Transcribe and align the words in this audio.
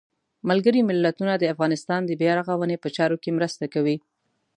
ملګري 0.49 0.81
ملتونه 0.89 1.33
د 1.37 1.43
افغانستان 1.53 2.01
د 2.05 2.11
بیا 2.21 2.31
رغاونې 2.39 2.77
په 2.83 2.89
چارو 2.95 3.17
کې 3.23 3.35
مرسته 3.37 3.65
کوي. 3.73 3.97